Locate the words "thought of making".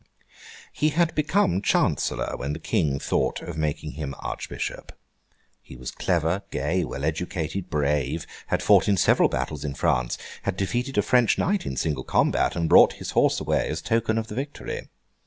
2.97-3.91